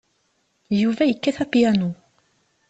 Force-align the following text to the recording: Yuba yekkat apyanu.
Yuba 0.81 1.03
yekkat 1.05 1.37
apyanu. 1.43 1.89